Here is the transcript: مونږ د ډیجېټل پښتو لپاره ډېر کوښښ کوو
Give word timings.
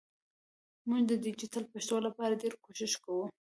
مونږ 0.87 1.03
د 1.07 1.11
ډیجېټل 1.25 1.63
پښتو 1.73 1.95
لپاره 2.07 2.39
ډېر 2.41 2.53
کوښښ 2.63 2.93
کوو 3.03 3.25